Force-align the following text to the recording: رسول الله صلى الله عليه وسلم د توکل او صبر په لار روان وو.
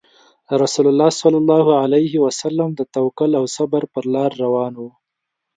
رسول 0.63 0.85
الله 0.91 1.09
صلى 1.21 1.37
الله 1.43 1.65
عليه 1.81 2.13
وسلم 2.25 2.69
د 2.75 2.79
توکل 2.95 3.31
او 3.39 3.45
صبر 3.57 3.81
په 3.93 3.99
لار 4.13 4.31
روان 4.43 4.73
وو. 4.79 4.89